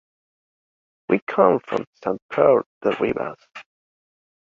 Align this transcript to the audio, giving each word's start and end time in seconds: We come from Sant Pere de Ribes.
We 1.09 1.19
come 1.27 1.59
from 1.59 1.85
Sant 2.03 2.23
Pere 2.31 2.63
de 2.81 2.89
Ribes. 2.97 3.45